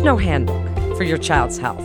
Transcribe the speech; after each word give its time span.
There's 0.00 0.06
no 0.06 0.16
handbook 0.16 0.96
for 0.96 1.04
your 1.04 1.18
child's 1.18 1.58
health, 1.58 1.84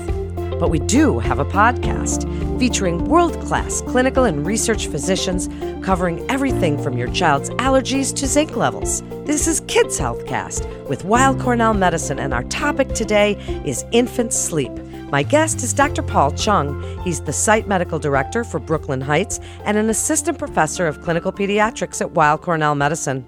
but 0.58 0.70
we 0.70 0.80
do 0.80 1.20
have 1.20 1.40
a 1.40 1.44
podcast 1.44 2.24
featuring 2.58 3.04
world 3.10 3.38
class 3.42 3.82
clinical 3.82 4.24
and 4.24 4.48
research 4.48 4.88
physicians 4.88 5.50
covering 5.86 6.26
everything 6.32 6.82
from 6.82 6.98
your 6.98 7.12
child's 7.12 7.50
allergies 7.50 8.16
to 8.16 8.26
zinc 8.26 8.56
levels. 8.56 9.02
This 9.26 9.48
is 9.48 9.60
Kids 9.68 10.00
Healthcast 10.00 10.88
with 10.88 11.04
Weill 11.04 11.36
Cornell 11.36 11.74
Medicine, 11.74 12.18
and 12.18 12.34
our 12.34 12.46
topic 12.46 12.94
today 12.94 13.34
is 13.66 13.84
infant 13.92 14.32
sleep. 14.32 14.72
My 15.12 15.22
guest 15.22 15.62
is 15.62 15.74
Dr. 15.74 16.02
Paul 16.02 16.32
Chung. 16.32 16.82
He's 17.04 17.20
the 17.20 17.34
site 17.34 17.68
medical 17.68 18.00
director 18.00 18.46
for 18.46 18.62
Brooklyn 18.62 19.02
Heights 19.02 19.42
and 19.66 19.78
an 19.78 19.90
assistant 19.90 20.40
professor 20.40 20.88
of 20.88 21.02
clinical 21.02 21.34
pediatrics 21.34 22.00
at 22.00 22.12
Weill 22.12 22.38
Cornell 22.38 22.76
Medicine. 22.76 23.26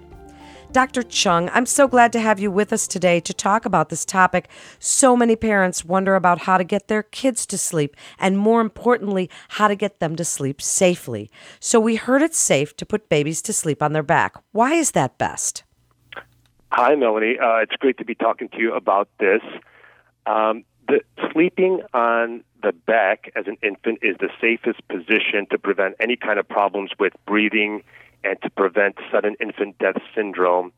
Dr. 0.70 1.02
Chung, 1.02 1.48
I'm 1.54 1.64
so 1.64 1.88
glad 1.88 2.12
to 2.12 2.20
have 2.20 2.38
you 2.38 2.50
with 2.50 2.74
us 2.74 2.86
today 2.86 3.20
to 3.20 3.32
talk 3.32 3.64
about 3.64 3.88
this 3.88 4.04
topic. 4.04 4.50
So 4.78 5.16
many 5.16 5.34
parents 5.34 5.82
wonder 5.82 6.14
about 6.14 6.40
how 6.40 6.58
to 6.58 6.64
get 6.64 6.88
their 6.88 7.02
kids 7.02 7.46
to 7.46 7.56
sleep, 7.56 7.96
and 8.18 8.36
more 8.36 8.60
importantly, 8.60 9.30
how 9.48 9.68
to 9.68 9.74
get 9.74 9.98
them 9.98 10.14
to 10.16 10.24
sleep 10.26 10.60
safely. 10.60 11.30
So, 11.58 11.80
we 11.80 11.96
heard 11.96 12.20
it's 12.20 12.38
safe 12.38 12.76
to 12.76 12.86
put 12.86 13.08
babies 13.08 13.40
to 13.42 13.52
sleep 13.54 13.82
on 13.82 13.94
their 13.94 14.02
back. 14.02 14.34
Why 14.52 14.74
is 14.74 14.90
that 14.90 15.16
best? 15.16 15.64
Hi, 16.70 16.94
Melanie. 16.94 17.38
Uh, 17.38 17.56
it's 17.62 17.76
great 17.76 17.96
to 17.96 18.04
be 18.04 18.14
talking 18.14 18.50
to 18.50 18.58
you 18.58 18.74
about 18.74 19.08
this. 19.18 19.40
Um, 20.26 20.64
the, 20.86 21.00
sleeping 21.32 21.80
on 21.94 22.44
the 22.62 22.72
back 22.72 23.32
as 23.36 23.46
an 23.46 23.56
infant 23.62 24.00
is 24.02 24.16
the 24.20 24.28
safest 24.38 24.86
position 24.88 25.46
to 25.50 25.58
prevent 25.58 25.94
any 25.98 26.16
kind 26.16 26.38
of 26.38 26.46
problems 26.46 26.90
with 26.98 27.14
breathing 27.26 27.82
and 28.24 28.40
to 28.42 28.50
prevent 28.50 28.96
sudden 29.12 29.36
infant 29.40 29.78
death 29.78 30.00
syndrome. 30.14 30.72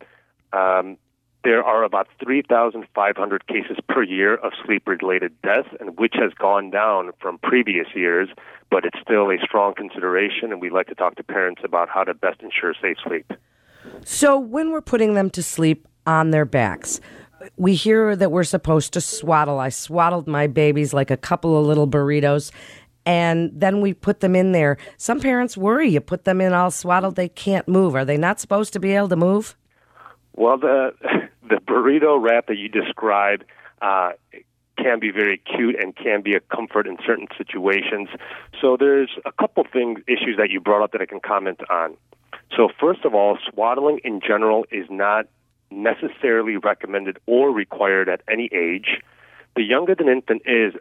Um, 0.52 0.96
there 1.42 1.64
are 1.64 1.84
about 1.84 2.06
3,500 2.22 3.46
cases 3.46 3.78
per 3.88 4.02
year 4.02 4.34
of 4.34 4.52
sleep 4.64 4.86
related 4.86 5.32
deaths, 5.42 5.68
and 5.80 5.98
which 5.98 6.14
has 6.14 6.34
gone 6.34 6.70
down 6.70 7.12
from 7.18 7.38
previous 7.38 7.86
years, 7.94 8.28
but 8.70 8.84
it's 8.84 8.98
still 9.00 9.30
a 9.30 9.38
strong 9.42 9.74
consideration, 9.74 10.52
and 10.52 10.60
we'd 10.60 10.72
like 10.72 10.88
to 10.88 10.94
talk 10.94 11.16
to 11.16 11.22
parents 11.22 11.62
about 11.64 11.88
how 11.88 12.04
to 12.04 12.12
best 12.12 12.42
ensure 12.42 12.74
safe 12.80 12.98
sleep. 13.06 13.32
So, 14.04 14.38
when 14.38 14.70
we're 14.70 14.82
putting 14.82 15.14
them 15.14 15.30
to 15.30 15.42
sleep 15.42 15.88
on 16.06 16.30
their 16.30 16.44
backs, 16.44 17.00
we 17.56 17.74
hear 17.74 18.14
that 18.16 18.30
we're 18.30 18.44
supposed 18.44 18.92
to 18.92 19.00
swaddle. 19.00 19.58
I 19.58 19.70
swaddled 19.70 20.26
my 20.26 20.46
babies 20.46 20.92
like 20.92 21.10
a 21.10 21.16
couple 21.16 21.58
of 21.58 21.64
little 21.64 21.88
burritos, 21.88 22.50
and 23.06 23.50
then 23.54 23.80
we 23.80 23.94
put 23.94 24.20
them 24.20 24.36
in 24.36 24.52
there. 24.52 24.76
Some 24.96 25.20
parents 25.20 25.56
worry 25.56 25.88
you 25.88 26.00
put 26.00 26.24
them 26.24 26.40
in 26.40 26.52
all 26.52 26.70
swaddled, 26.70 27.16
they 27.16 27.28
can't 27.28 27.66
move. 27.66 27.94
Are 27.94 28.04
they 28.04 28.16
not 28.16 28.40
supposed 28.40 28.72
to 28.74 28.80
be 28.80 28.92
able 28.92 29.08
to 29.08 29.16
move? 29.16 29.56
Well, 30.36 30.58
the 30.58 30.94
the 31.48 31.56
burrito 31.56 32.22
wrap 32.22 32.46
that 32.46 32.56
you 32.56 32.68
described 32.68 33.44
uh, 33.82 34.12
can 34.76 34.98
be 35.00 35.10
very 35.10 35.38
cute 35.38 35.76
and 35.80 35.94
can 35.94 36.22
be 36.22 36.34
a 36.34 36.40
comfort 36.40 36.86
in 36.86 36.96
certain 37.06 37.26
situations. 37.36 38.08
So 38.60 38.76
there's 38.78 39.10
a 39.24 39.32
couple 39.32 39.64
things 39.70 40.00
issues 40.06 40.36
that 40.38 40.50
you 40.50 40.60
brought 40.60 40.82
up 40.82 40.92
that 40.92 41.00
I 41.00 41.06
can 41.06 41.20
comment 41.20 41.60
on. 41.68 41.96
So 42.56 42.68
first 42.80 43.04
of 43.04 43.14
all, 43.14 43.38
swaddling 43.50 44.00
in 44.04 44.20
general 44.26 44.64
is 44.70 44.86
not 44.90 45.26
necessarily 45.70 46.56
recommended 46.56 47.18
or 47.26 47.50
required 47.50 48.08
at 48.08 48.22
any 48.30 48.48
age. 48.52 49.00
The 49.56 49.62
younger 49.62 49.94
the 49.94 50.10
infant 50.10 50.42
is, 50.46 50.74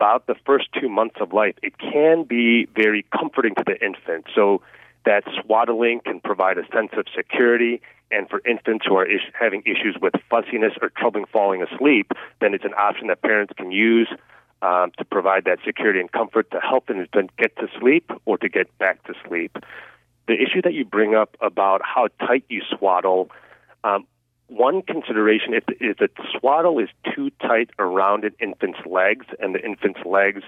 about 0.00 0.26
the 0.26 0.34
first 0.46 0.68
two 0.80 0.88
months 0.88 1.16
of 1.20 1.34
life, 1.34 1.54
it 1.62 1.76
can 1.76 2.24
be 2.24 2.66
very 2.74 3.04
comforting 3.16 3.54
to 3.54 3.64
the 3.66 3.78
infant. 3.84 4.24
So 4.34 4.62
that 5.04 5.24
swaddling 5.42 6.00
can 6.00 6.20
provide 6.20 6.56
a 6.56 6.66
sense 6.74 6.92
of 6.96 7.04
security. 7.14 7.82
And 8.10 8.26
for 8.30 8.40
infants 8.48 8.86
who 8.88 8.96
are 8.96 9.04
is- 9.04 9.20
having 9.38 9.62
issues 9.66 9.98
with 10.00 10.14
fussiness 10.30 10.72
or 10.80 10.88
trouble 10.88 11.26
falling 11.30 11.62
asleep, 11.62 12.12
then 12.40 12.54
it's 12.54 12.64
an 12.64 12.72
option 12.78 13.08
that 13.08 13.20
parents 13.20 13.52
can 13.58 13.72
use 13.72 14.08
um, 14.62 14.90
to 14.96 15.04
provide 15.04 15.44
that 15.44 15.58
security 15.66 16.00
and 16.00 16.10
comfort 16.10 16.50
to 16.52 16.60
help 16.60 16.88
an 16.88 17.00
infant 17.00 17.36
get 17.36 17.54
to 17.56 17.68
sleep 17.78 18.10
or 18.24 18.38
to 18.38 18.48
get 18.48 18.66
back 18.78 19.04
to 19.04 19.12
sleep. 19.28 19.58
The 20.28 20.34
issue 20.34 20.62
that 20.62 20.72
you 20.72 20.86
bring 20.86 21.14
up 21.14 21.36
about 21.42 21.82
how 21.84 22.08
tight 22.26 22.44
you 22.48 22.62
swaddle, 22.70 23.30
um, 23.84 24.06
one 24.50 24.82
consideration 24.82 25.54
if, 25.54 25.64
the 25.66 26.08
swaddle 26.38 26.78
is 26.78 26.88
too 27.14 27.30
tight 27.40 27.70
around 27.78 28.24
an 28.24 28.34
infant's 28.40 28.80
legs 28.84 29.26
and 29.38 29.54
the 29.54 29.64
infant's 29.64 30.00
legs 30.04 30.42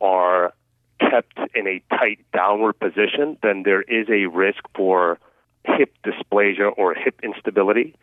are 0.00 0.52
kept 0.98 1.38
in 1.54 1.66
a 1.66 1.82
tight 1.90 2.20
downward 2.32 2.78
position, 2.78 3.36
then 3.42 3.62
there 3.64 3.82
is 3.82 4.08
a 4.08 4.26
risk 4.26 4.64
for 4.74 5.18
hip 5.64 5.94
dysplasia 6.04 6.72
or 6.76 6.94
hip 6.94 7.20
instability. 7.22 7.94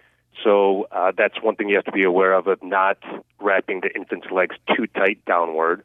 So 0.44 0.88
uh, 0.92 1.12
that's 1.18 1.42
one 1.42 1.56
thing 1.56 1.70
you 1.70 1.76
have 1.76 1.86
to 1.86 1.92
be 1.92 2.04
aware 2.04 2.34
of 2.34 2.48
of 2.48 2.62
not 2.64 2.98
wrapping 3.40 3.82
the 3.82 3.94
infant's 3.96 4.28
legs 4.32 4.56
too 4.76 4.88
tight 4.88 5.24
downward. 5.26 5.84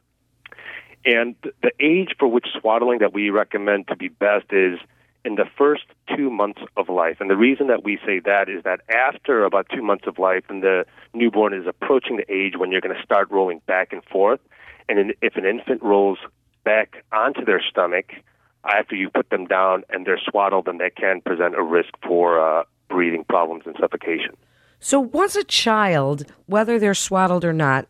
And 1.05 1.35
the 1.61 1.71
age 1.79 2.15
for 2.17 2.27
which 2.27 2.47
swaddling 2.59 2.99
that 2.99 3.13
we 3.13 3.29
recommend 3.29 3.87
to 3.87 3.95
be 3.95 4.07
best 4.07 4.45
is 4.51 4.79
in 5.27 5.35
the 5.35 5.45
first 5.57 5.83
two 6.15 6.29
months 6.29 6.61
of 6.77 6.87
life. 6.87 7.17
And 7.19 7.29
the 7.29 7.35
reason 7.35 7.67
that 7.67 7.83
we 7.83 7.99
say 8.05 8.19
that 8.19 8.47
is 8.47 8.63
that 8.63 8.79
after 8.89 9.43
about 9.43 9.67
two 9.69 9.81
months 9.81 10.05
of 10.07 10.17
life, 10.17 10.45
and 10.47 10.63
the 10.63 10.85
newborn 11.13 11.53
is 11.53 11.67
approaching 11.67 12.15
the 12.15 12.33
age 12.33 12.53
when 12.57 12.71
you're 12.71 12.79
going 12.79 12.95
to 12.95 13.03
start 13.03 13.29
rolling 13.29 13.59
back 13.67 13.91
and 13.91 14.01
forth, 14.05 14.39
and 14.87 15.13
if 15.21 15.35
an 15.35 15.45
infant 15.45 15.83
rolls 15.83 16.17
back 16.63 17.03
onto 17.11 17.43
their 17.43 17.61
stomach 17.61 18.13
after 18.63 18.95
you 18.95 19.09
put 19.09 19.29
them 19.29 19.45
down 19.45 19.83
and 19.89 20.07
they're 20.07 20.21
swaddled, 20.29 20.65
then 20.65 20.77
that 20.77 20.95
can 20.95 21.19
present 21.19 21.55
a 21.55 21.61
risk 21.61 21.89
for 22.01 22.39
uh, 22.39 22.63
breathing 22.89 23.25
problems 23.25 23.63
and 23.65 23.75
suffocation. 23.77 24.37
So, 24.79 24.97
once 24.99 25.35
a 25.35 25.43
child, 25.43 26.25
whether 26.45 26.79
they're 26.79 26.93
swaddled 26.93 27.43
or 27.43 27.51
not, 27.51 27.87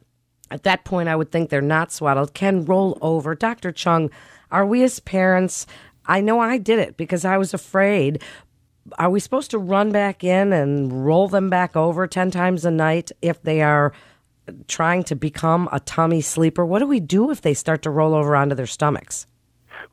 at 0.50 0.64
that 0.64 0.86
point 0.86 1.08
I 1.08 1.16
would 1.16 1.32
think 1.32 1.52
they're 1.52 1.62
not 1.62 1.92
swaddled, 1.92 2.34
can 2.34 2.66
roll 2.66 2.98
over. 3.02 3.36
Dr. 3.36 3.72
Chung, 3.72 4.10
are 4.50 4.66
we 4.66 4.84
as 4.84 5.00
parents 5.02 5.68
I 6.08 6.22
know 6.22 6.40
I 6.40 6.58
did 6.58 6.80
it 6.80 6.98
because 6.98 7.26
I 7.26 7.38
was 7.38 7.54
afraid. 7.54 8.24
Are 8.98 9.10
we 9.10 9.20
supposed 9.20 9.52
to 9.52 9.60
run 9.60 9.92
back 9.92 10.24
in 10.24 10.54
and 10.54 11.06
roll 11.06 11.28
them 11.28 11.50
back 11.50 11.76
over 11.76 12.08
10 12.08 12.32
times 12.32 12.64
a 12.66 12.72
night 12.72 13.12
if 13.22 13.42
they 13.42 13.62
are 13.62 13.92
trying 14.68 15.04
to 15.04 15.16
become 15.16 15.68
a 15.72 15.80
tummy 15.82 16.22
sleeper? 16.22 16.66
What 16.66 16.80
do 16.80 16.88
we 16.88 17.02
do 17.02 17.30
if 17.32 17.42
they 17.42 17.54
start 17.54 17.82
to 17.82 17.90
roll 17.90 18.14
over 18.14 18.36
onto 18.36 18.56
their 18.56 18.66
stomachs? 18.68 19.28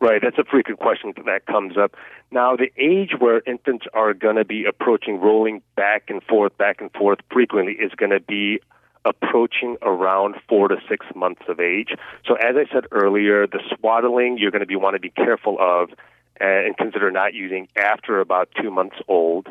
Right, 0.01 0.21
that's 0.23 0.39
a 0.39 0.45
frequent 0.45 0.81
question 0.81 1.13
that 1.25 1.47
comes 1.47 1.77
up. 1.77 1.95
Now, 2.31 2.57
the 2.57 2.71
age 2.77 3.13
where 3.19 3.43
infants 3.47 3.87
are 3.95 4.13
going 4.13 4.37
to 4.37 4.45
be 4.45 4.65
approaching 4.65 5.21
rolling 5.21 5.63
back 5.77 6.05
and 6.09 6.23
forth, 6.23 6.57
back 6.57 6.81
and 6.81 6.93
forth 6.93 7.19
frequently 7.33 7.73
is 7.73 7.93
going 7.97 8.11
to 8.11 8.21
be 8.21 8.61
approaching 9.05 9.77
around 9.83 10.37
four 10.49 10.69
to 10.69 10.77
six 10.89 11.07
months 11.15 11.43
of 11.49 11.61
age. 11.61 11.95
So, 12.27 12.35
as 12.35 12.57
I 12.57 12.73
said 12.73 12.87
earlier, 12.91 13.47
the 13.47 13.61
swaddling 13.77 14.39
you're 14.39 14.51
going 14.51 14.61
to 14.61 14.67
be 14.67 14.77
want 14.77 14.95
to 14.95 15.01
be 15.01 15.11
careful 15.11 15.57
of 15.61 15.91
and 16.41 16.77
consider 16.77 17.11
not 17.11 17.35
using 17.35 17.69
after 17.77 18.21
about 18.21 18.49
two 18.61 18.71
months 18.71 18.97
old. 19.09 19.49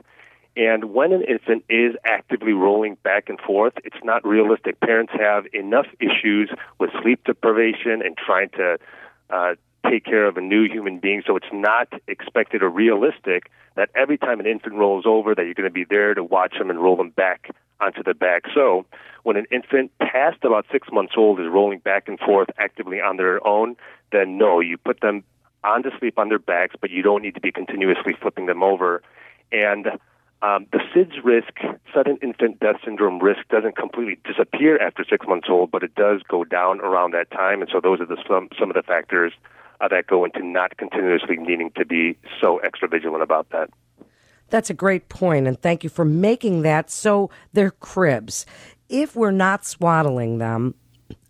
And 0.56 0.94
when 0.94 1.14
an 1.14 1.24
infant 1.24 1.66
is 1.68 1.96
actively 2.06 2.54
rolling 2.54 2.96
back 3.04 3.30
and 3.30 3.40
forth, 3.40 3.74
it's 3.84 4.04
not 4.04 4.26
realistic. 4.26 4.80
Parents 4.82 5.12
have 5.20 5.46
enough 5.54 5.88
issues 6.00 6.52
with 6.80 6.92
sleep 7.02 7.24
deprivation 7.26 8.02
and 8.04 8.16
trying 8.16 8.50
to 8.50 8.78
uh, 9.32 9.56
take 9.90 10.06
care 10.06 10.28
of 10.28 10.38
a 10.38 10.42
new 10.42 10.68
human 10.70 11.00
being, 11.00 11.24
so 11.26 11.36
it's 11.36 11.46
not 11.52 11.88
expected 12.08 12.62
or 12.62 12.70
realistic 12.70 13.50
that 13.76 13.90
every 13.96 14.18
time 14.18 14.40
an 14.40 14.46
infant 14.46 14.76
rolls 14.76 15.06
over 15.08 15.34
that 15.34 15.44
you're 15.44 15.56
going 15.56 15.68
to 15.68 15.74
be 15.74 15.86
there 15.86 16.14
to 16.14 16.24
watch 16.24 16.54
them 16.58 16.70
and 16.70 16.80
roll 16.80 16.96
them 16.96 17.10
back 17.10 17.50
onto 17.80 18.04
the 18.04 18.14
back. 18.14 18.44
So 18.54 18.86
when 19.24 19.38
an 19.38 19.46
infant 19.52 19.92
past 20.00 20.44
about 20.44 20.66
six 20.72 20.88
months 20.92 21.14
old 21.18 21.40
is 21.40 21.48
rolling 21.50 21.80
back 21.80 22.08
and 22.08 22.20
forth 22.20 22.50
actively 22.58 23.02
on 23.02 23.18
their 23.18 23.46
own, 23.46 23.76
then 24.12 24.38
no, 24.38 24.60
you 24.60 24.78
put 24.78 25.02
them 25.02 25.24
on 25.64 25.84
to 25.84 25.92
sleep 26.00 26.20
on 26.20 26.30
their 26.30 26.40
backs, 26.40 26.76
but 26.80 26.90
you 26.90 27.02
don't 27.02 27.22
need 27.22 27.36
to 27.36 27.42
be 27.42 27.52
continuously 27.52 28.14
flipping 28.22 28.46
them 28.48 28.64
over. 28.64 29.02
And 29.52 29.88
um, 30.42 30.66
the 30.74 30.80
SIDS 30.94 31.24
risk, 31.24 31.54
sudden 31.94 32.18
infant 32.22 32.60
death 32.60 32.76
syndrome 32.84 33.20
risk, 33.20 33.48
doesn't 33.50 33.78
completely 33.78 34.20
disappear 34.26 34.78
after 34.78 35.06
six 35.10 35.26
months 35.26 35.48
old, 35.50 35.72
but 35.72 35.84
it 35.84 35.96
does 35.96 36.22
go 36.28 36.44
down 36.44 36.82
around 36.82 37.14
that 37.14 37.32
time. 37.32 37.62
And 37.62 37.70
so 37.72 37.80
those 37.80 38.02
are 38.02 38.06
the, 38.06 38.18
some, 38.28 38.50
some 38.60 38.70
of 38.70 38.76
the 38.76 38.84
factors 38.84 39.32
uh, 39.80 39.88
that 39.88 40.08
go 40.08 40.26
into 40.26 40.46
not 40.46 40.76
continuously 40.76 41.38
needing 41.38 41.72
to 41.78 41.86
be 41.86 42.18
so 42.42 42.58
extra 42.58 42.90
vigilant 42.90 43.24
about 43.24 43.50
that. 43.52 43.70
That's 44.54 44.70
a 44.70 44.76
great 44.76 45.10
point, 45.10 45.48
and 45.48 45.60
thank 45.60 45.84
you 45.84 45.90
for 45.90 46.06
making 46.06 46.62
that. 46.62 46.92
So 46.92 47.32
they're 47.54 47.72
cribs. 47.72 48.46
If 48.88 49.16
we're 49.16 49.32
not 49.32 49.66
swaddling 49.66 50.38
them, 50.38 50.76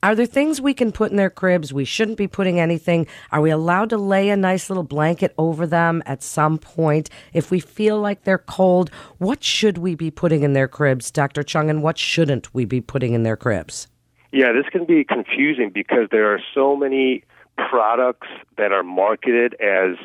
are 0.04 0.14
there 0.14 0.26
things 0.26 0.60
we 0.60 0.74
can 0.74 0.92
put 0.92 1.10
in 1.10 1.16
their 1.16 1.30
cribs? 1.30 1.72
We 1.72 1.86
shouldn't 1.86 2.18
be 2.18 2.28
putting 2.28 2.60
anything. 2.60 3.08
Are 3.32 3.40
we 3.40 3.50
allowed 3.50 3.92
to 3.92 3.98
lay 3.98 4.28
a 4.28 4.36
nice 4.36 4.70
little 4.70 4.84
blanket 4.84 5.34
over 5.38 5.66
them 5.66 6.04
at 6.06 6.22
some 6.22 6.58
point? 6.58 7.10
If 7.32 7.50
we 7.50 7.62
feel 7.62 7.98
like 7.98 8.26
they're 8.26 8.38
cold, 8.38 8.90
what 9.20 9.42
should 9.42 9.78
we 9.78 9.96
be 9.96 10.12
putting 10.12 10.44
in 10.44 10.52
their 10.52 10.68
cribs, 10.68 11.10
Dr. 11.10 11.44
Chung, 11.44 11.70
and 11.70 11.82
what 11.82 11.98
shouldn't 11.98 12.54
we 12.54 12.66
be 12.66 12.82
putting 12.82 13.14
in 13.14 13.24
their 13.24 13.38
cribs? 13.38 13.88
Yeah, 14.34 14.52
this 14.52 14.66
can 14.70 14.84
be 14.84 15.06
confusing 15.06 15.72
because 15.74 16.10
there 16.12 16.34
are 16.34 16.42
so 16.54 16.76
many 16.76 17.24
products 17.56 18.28
that 18.58 18.74
are 18.74 18.84
marketed 18.84 19.54
as 19.62 19.96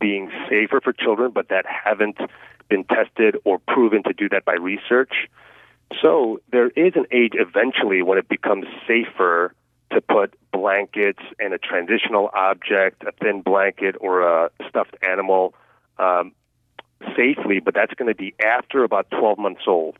being 0.00 0.30
safer 0.48 0.80
for 0.80 0.92
children, 0.92 1.30
but 1.32 1.48
that 1.50 1.64
haven't 1.66 2.18
been 2.68 2.84
tested 2.84 3.36
or 3.44 3.58
proven 3.58 4.02
to 4.04 4.12
do 4.12 4.28
that 4.30 4.44
by 4.44 4.54
research. 4.54 5.12
So 6.02 6.40
there 6.52 6.68
is 6.68 6.92
an 6.96 7.06
age 7.10 7.32
eventually 7.34 8.02
when 8.02 8.18
it 8.18 8.28
becomes 8.28 8.66
safer 8.86 9.54
to 9.90 10.00
put 10.00 10.34
blankets 10.52 11.22
and 11.38 11.54
a 11.54 11.58
transitional 11.58 12.30
object, 12.34 13.02
a 13.04 13.12
thin 13.12 13.40
blanket 13.40 13.96
or 14.00 14.22
a 14.22 14.50
stuffed 14.68 14.96
animal, 15.02 15.54
um, 15.98 16.32
safely, 17.16 17.60
but 17.60 17.74
that's 17.74 17.94
going 17.94 18.08
to 18.08 18.14
be 18.14 18.34
after 18.44 18.84
about 18.84 19.10
12 19.10 19.38
months 19.38 19.62
old. 19.66 19.96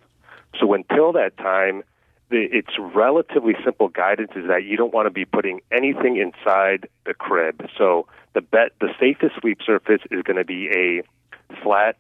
So 0.59 0.75
until 0.75 1.13
that 1.13 1.37
time, 1.39 1.83
the, 2.31 2.47
it's 2.51 2.79
relatively 2.79 3.55
simple 3.65 3.89
guidance 3.89 4.33
is 4.37 4.47
that 4.49 4.65
you 4.65 4.77
don't 4.77 4.93
want 4.93 5.07
to 5.07 5.11
be 5.11 5.25
putting 5.25 5.61
anything 5.73 6.17
inside 6.17 6.89
the 7.07 7.15
crib. 7.15 7.67
So 7.77 8.07
the 8.35 8.41
bet, 8.41 8.73
the 8.81 8.89
safest 9.01 9.41
sleep 9.41 9.59
surface 9.65 10.03
is 10.11 10.23
going 10.23 10.37
to 10.37 10.45
be 10.45 10.69
a 10.69 11.03
flat, 11.63 11.97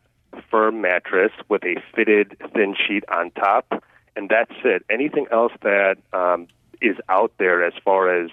firm 0.51 0.81
mattress 0.81 1.33
with 1.49 1.65
a 1.65 1.77
fitted 1.95 2.37
thin 2.55 2.75
sheet 2.75 3.05
on 3.09 3.31
top, 3.33 3.83
and 4.17 4.29
that's 4.29 4.53
it. 4.65 4.85
Anything 4.91 5.27
else 5.31 5.53
that 5.63 5.97
um, 6.13 6.49
is 6.81 6.97
out 7.09 7.33
there 7.39 7.65
as 7.65 7.73
far 7.85 8.23
as 8.23 8.31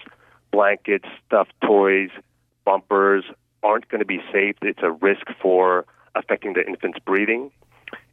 blankets, 0.50 1.08
stuffed 1.26 1.54
toys, 1.64 2.10
bumpers 2.64 3.24
aren't 3.62 3.88
going 3.88 4.00
to 4.00 4.06
be 4.06 4.20
safe. 4.32 4.56
It's 4.62 4.82
a 4.82 4.90
risk 4.90 5.26
for 5.40 5.86
affecting 6.14 6.54
the 6.54 6.66
infant's 6.66 6.98
breathing. 7.00 7.50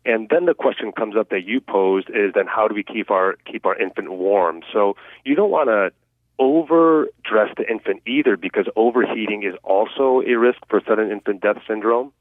And 0.05 0.27
then 0.29 0.45
the 0.45 0.53
question 0.53 0.91
comes 0.91 1.15
up 1.15 1.29
that 1.29 1.45
you 1.45 1.61
posed 1.61 2.09
is 2.09 2.33
then 2.35 2.47
how 2.47 2.67
do 2.67 2.75
we 2.75 2.83
keep 2.83 3.09
our 3.09 3.35
keep 3.49 3.65
our 3.65 3.75
infant 3.79 4.11
warm? 4.11 4.61
So 4.73 4.97
you 5.23 5.35
don't 5.35 5.49
want 5.49 5.69
to 5.69 5.91
overdress 6.39 7.53
the 7.55 7.69
infant 7.69 8.01
either 8.05 8.35
because 8.35 8.65
overheating 8.75 9.43
is 9.43 9.55
also 9.63 10.21
a 10.25 10.33
risk 10.37 10.59
for 10.67 10.81
sudden 10.85 11.11
infant 11.11 11.41
death 11.41 11.57
syndrome. 11.67 12.11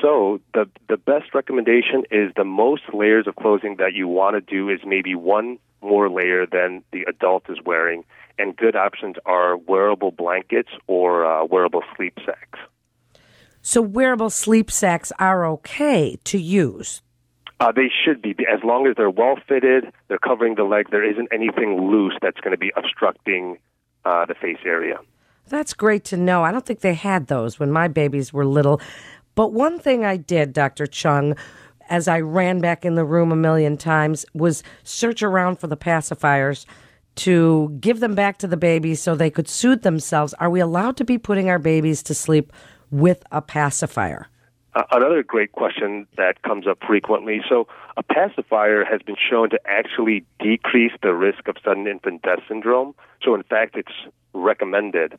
So 0.00 0.40
the 0.54 0.68
the 0.88 0.96
best 0.96 1.34
recommendation 1.34 2.04
is 2.10 2.32
the 2.36 2.44
most 2.44 2.82
layers 2.92 3.26
of 3.26 3.36
clothing 3.36 3.76
that 3.76 3.94
you 3.94 4.08
want 4.08 4.34
to 4.36 4.40
do 4.40 4.68
is 4.68 4.80
maybe 4.84 5.14
one 5.14 5.58
more 5.82 6.10
layer 6.10 6.46
than 6.46 6.82
the 6.92 7.04
adult 7.08 7.44
is 7.48 7.58
wearing, 7.64 8.04
and 8.38 8.56
good 8.56 8.76
options 8.76 9.16
are 9.24 9.56
wearable 9.56 10.10
blankets 10.10 10.70
or 10.86 11.24
uh, 11.24 11.44
wearable 11.44 11.82
sleep 11.96 12.18
sacks. 12.24 12.58
So 13.62 13.82
wearable 13.82 14.30
sleep 14.30 14.70
sacks 14.70 15.12
are 15.18 15.46
okay 15.46 16.16
to 16.24 16.38
use. 16.38 17.02
Uh, 17.60 17.70
they 17.72 17.90
should 18.04 18.22
be, 18.22 18.30
as 18.50 18.64
long 18.64 18.86
as 18.86 18.94
they're 18.96 19.10
well 19.10 19.36
fitted, 19.46 19.92
they're 20.08 20.18
covering 20.18 20.54
the 20.54 20.64
leg, 20.64 20.86
there 20.90 21.04
isn't 21.04 21.28
anything 21.30 21.90
loose 21.90 22.14
that's 22.22 22.40
going 22.40 22.52
to 22.52 22.58
be 22.58 22.72
obstructing 22.74 23.58
uh, 24.06 24.24
the 24.24 24.34
face 24.34 24.60
area. 24.64 24.98
That's 25.48 25.74
great 25.74 26.04
to 26.06 26.16
know. 26.16 26.42
I 26.42 26.52
don't 26.52 26.64
think 26.64 26.80
they 26.80 26.94
had 26.94 27.26
those 27.26 27.58
when 27.58 27.70
my 27.70 27.88
babies 27.88 28.32
were 28.32 28.46
little. 28.46 28.80
But 29.40 29.54
one 29.54 29.78
thing 29.78 30.04
I 30.04 30.18
did, 30.18 30.52
Dr. 30.52 30.86
Chung, 30.86 31.34
as 31.88 32.08
I 32.08 32.20
ran 32.20 32.60
back 32.60 32.84
in 32.84 32.94
the 32.94 33.06
room 33.06 33.32
a 33.32 33.36
million 33.36 33.78
times, 33.78 34.26
was 34.34 34.62
search 34.84 35.22
around 35.22 35.58
for 35.58 35.66
the 35.66 35.78
pacifiers 35.78 36.66
to 37.14 37.74
give 37.80 38.00
them 38.00 38.14
back 38.14 38.36
to 38.40 38.46
the 38.46 38.58
babies 38.58 39.00
so 39.00 39.14
they 39.14 39.30
could 39.30 39.48
soothe 39.48 39.80
themselves. 39.80 40.34
Are 40.34 40.50
we 40.50 40.60
allowed 40.60 40.98
to 40.98 41.04
be 41.04 41.16
putting 41.16 41.48
our 41.48 41.58
babies 41.58 42.02
to 42.02 42.14
sleep 42.14 42.52
with 42.90 43.24
a 43.32 43.40
pacifier? 43.40 44.26
Uh, 44.74 44.82
another 44.92 45.22
great 45.22 45.52
question 45.52 46.06
that 46.18 46.42
comes 46.42 46.66
up 46.66 46.76
frequently. 46.86 47.40
So, 47.48 47.66
a 47.96 48.02
pacifier 48.02 48.84
has 48.84 49.00
been 49.00 49.16
shown 49.16 49.48
to 49.48 49.60
actually 49.64 50.26
decrease 50.38 50.92
the 51.02 51.14
risk 51.14 51.48
of 51.48 51.56
sudden 51.64 51.86
infant 51.86 52.20
death 52.20 52.40
syndrome. 52.46 52.94
So, 53.22 53.34
in 53.34 53.44
fact, 53.44 53.74
it's 53.74 54.12
recommended. 54.34 55.14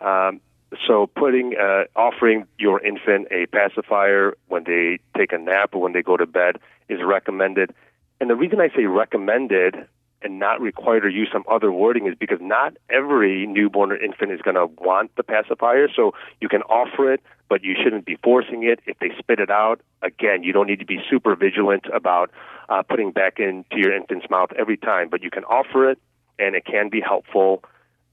Um, 0.00 0.40
so, 0.86 1.06
putting, 1.06 1.54
uh, 1.56 1.84
offering 1.94 2.46
your 2.58 2.84
infant 2.84 3.28
a 3.30 3.46
pacifier 3.46 4.36
when 4.48 4.64
they 4.64 4.98
take 5.16 5.32
a 5.32 5.38
nap 5.38 5.70
or 5.74 5.80
when 5.80 5.92
they 5.92 6.02
go 6.02 6.16
to 6.16 6.26
bed 6.26 6.56
is 6.88 6.98
recommended. 7.04 7.72
And 8.20 8.28
the 8.28 8.34
reason 8.34 8.60
I 8.60 8.68
say 8.70 8.86
recommended 8.86 9.86
and 10.22 10.38
not 10.38 10.60
required 10.60 11.04
or 11.04 11.08
use 11.08 11.28
some 11.32 11.44
other 11.48 11.70
wording 11.70 12.06
is 12.06 12.14
because 12.18 12.38
not 12.40 12.76
every 12.90 13.46
newborn 13.46 13.92
or 13.92 13.96
infant 13.96 14.32
is 14.32 14.40
going 14.40 14.56
to 14.56 14.66
want 14.82 15.14
the 15.16 15.22
pacifier. 15.22 15.88
So 15.94 16.14
you 16.40 16.48
can 16.48 16.62
offer 16.62 17.12
it, 17.12 17.22
but 17.48 17.62
you 17.62 17.74
shouldn't 17.80 18.06
be 18.06 18.16
forcing 18.24 18.64
it. 18.64 18.80
If 18.86 18.98
they 18.98 19.10
spit 19.18 19.38
it 19.38 19.50
out, 19.50 19.80
again, 20.02 20.42
you 20.42 20.52
don't 20.52 20.66
need 20.66 20.80
to 20.80 20.86
be 20.86 20.98
super 21.08 21.36
vigilant 21.36 21.84
about 21.94 22.30
uh, 22.68 22.82
putting 22.82 23.12
back 23.12 23.38
into 23.38 23.76
your 23.76 23.94
infant's 23.94 24.28
mouth 24.30 24.50
every 24.58 24.76
time, 24.76 25.08
but 25.10 25.22
you 25.22 25.30
can 25.30 25.44
offer 25.44 25.90
it, 25.90 25.98
and 26.38 26.56
it 26.56 26.64
can 26.64 26.88
be 26.88 27.00
helpful. 27.00 27.62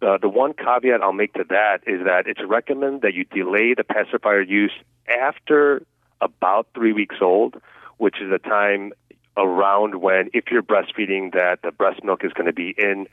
Uh, 0.04 0.18
the 0.18 0.28
one 0.28 0.54
caveat 0.54 1.02
I'll 1.02 1.14
make 1.14 1.34
to 1.34 1.46
that 1.50 1.80
is 1.88 2.04
that 2.06 2.28
it's 2.28 2.42
recommended 2.46 3.04
that 3.04 3.14
you 3.14 3.24
delay 3.24 3.74
the 3.74 3.86
pacifier 3.86 4.42
use 4.42 4.74
after 5.08 5.86
about 6.20 6.68
three 6.74 6.92
weeks 6.92 7.16
old, 7.22 7.56
which 7.98 8.22
is 8.22 8.32
a 8.32 8.40
time 8.40 8.92
around 9.38 10.02
when, 10.02 10.30
if 10.34 10.46
you're 10.52 10.62
breastfeeding, 10.62 11.32
that 11.34 11.60
the 11.64 11.72
breast 11.72 12.04
milk 12.04 12.24
is 12.26 12.34
going 12.34 12.48
to 12.48 12.54
be 12.54 12.76
in 12.78 13.08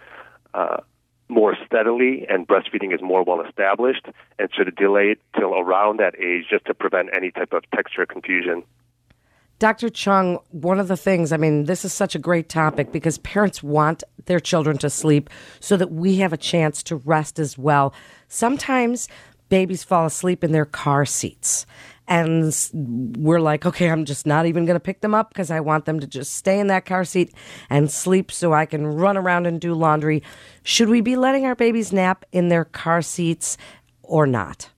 uh, 0.52 0.78
more 1.28 1.56
steadily 1.64 2.26
and 2.28 2.48
breastfeeding 2.48 2.93
is 2.93 3.00
more 3.00 3.22
well 3.22 3.40
established, 3.43 4.06
and 4.38 4.48
so 4.56 4.64
to 4.64 4.70
delay 4.72 5.12
it 5.12 5.20
till 5.38 5.54
around 5.54 6.00
that 6.00 6.19
age 6.19 6.46
just 6.50 6.64
to 6.66 6.75
prevent 6.75 7.08
any 7.16 7.31
type 7.31 7.52
of 7.52 7.62
texture 7.72 8.04
confusion. 8.04 8.64
Dr. 9.60 9.90
Chung, 9.90 10.38
one 10.52 10.80
of 10.80 10.88
the 10.88 10.96
things, 10.96 11.32
I 11.32 11.36
mean, 11.36 11.64
this 11.64 11.84
is 11.84 11.92
such 11.92 12.14
a 12.14 12.18
great 12.18 12.48
topic 12.48 12.92
because 12.92 13.18
parents 13.18 13.62
want 13.62 14.02
their 14.24 14.40
children 14.40 14.78
to 14.78 14.88
sleep 14.88 15.28
so 15.60 15.76
that 15.76 15.92
we 15.92 16.16
have 16.16 16.32
a 16.32 16.38
chance 16.38 16.82
to 16.84 16.96
rest 16.96 17.38
as 17.38 17.58
well. 17.58 17.92
Sometimes 18.26 19.06
babies 19.50 19.84
fall 19.84 20.06
asleep 20.06 20.42
in 20.42 20.52
their 20.52 20.64
car 20.64 21.04
seats 21.04 21.66
and 22.08 22.56
we're 23.18 23.38
like, 23.38 23.66
okay, 23.66 23.90
I'm 23.90 24.06
just 24.06 24.26
not 24.26 24.46
even 24.46 24.64
going 24.64 24.76
to 24.76 24.80
pick 24.80 25.02
them 25.02 25.14
up 25.14 25.28
because 25.28 25.50
I 25.50 25.60
want 25.60 25.84
them 25.84 26.00
to 26.00 26.06
just 26.06 26.32
stay 26.36 26.58
in 26.58 26.68
that 26.68 26.86
car 26.86 27.04
seat 27.04 27.34
and 27.68 27.90
sleep 27.90 28.32
so 28.32 28.54
I 28.54 28.64
can 28.64 28.86
run 28.86 29.18
around 29.18 29.46
and 29.46 29.60
do 29.60 29.74
laundry. 29.74 30.22
Should 30.62 30.88
we 30.88 31.02
be 31.02 31.16
letting 31.16 31.44
our 31.44 31.54
babies 31.54 31.92
nap 31.92 32.24
in 32.32 32.48
their 32.48 32.64
car 32.64 33.02
seats 33.02 33.58
or 34.02 34.26
not? 34.26 34.70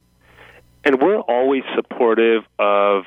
And 0.84 1.00
we're 1.00 1.20
always 1.20 1.62
supportive 1.76 2.42
of 2.58 3.04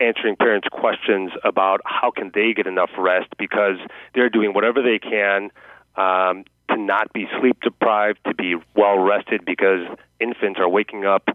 answering 0.00 0.36
parents' 0.36 0.68
questions 0.70 1.30
about 1.44 1.80
how 1.84 2.10
can 2.10 2.30
they 2.34 2.52
get 2.52 2.66
enough 2.66 2.90
rest 2.98 3.28
because 3.38 3.76
they're 4.14 4.30
doing 4.30 4.52
whatever 4.52 4.82
they 4.82 4.98
can 4.98 5.50
um, 5.96 6.44
to 6.70 6.76
not 6.76 7.12
be 7.12 7.26
sleep 7.40 7.60
deprived, 7.62 8.18
to 8.26 8.34
be 8.34 8.56
well 8.74 8.98
rested 8.98 9.44
because 9.44 9.86
infants 10.20 10.58
are 10.58 10.68
waking 10.68 11.04
up 11.04 11.28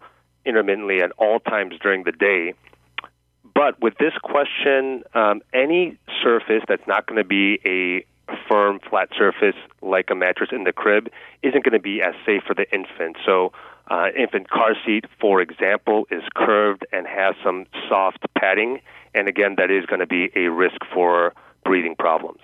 intermittently 0.46 1.02
at 1.02 1.12
all 1.18 1.40
times 1.40 1.76
during 1.82 2.04
the 2.04 2.12
day. 2.12 2.54
But 3.54 3.82
with 3.82 3.96
this 4.00 4.14
question, 4.22 5.04
um, 5.14 5.42
any 5.54 5.98
surface 6.24 6.64
that's 6.68 6.88
not 6.88 7.08
going 7.08 7.18
to 7.18 7.28
be 7.28 7.60
a 7.66 8.06
firm, 8.48 8.80
flat 8.90 9.10
surface 9.18 9.56
like 9.82 10.10
a 10.10 10.16
mattress 10.16 10.50
in 10.52 10.64
the 10.64 10.74
crib 10.74 11.10
isn't 11.44 11.64
going 11.64 11.74
to 11.74 11.80
be 11.80 12.02
as 12.02 12.14
safe 12.26 12.44
for 12.46 12.54
the 12.54 12.66
infant. 12.72 13.18
So, 13.26 13.52
uh, 13.90 14.08
infant 14.18 14.50
car 14.50 14.76
seat, 14.86 15.06
for 15.20 15.42
example, 15.42 16.06
is 16.12 16.22
curved 16.36 16.86
and 16.92 17.08
has 17.08 17.36
some 17.44 17.66
soft 17.88 18.24
padding, 18.40 18.80
and 19.14 19.28
again, 19.28 19.56
that 19.58 19.72
is 19.72 19.86
going 19.86 20.00
to 20.00 20.08
be 20.08 20.30
a 20.36 20.50
risk 20.50 20.78
for 20.94 21.34
breathing 21.66 21.96
problems. 21.98 22.40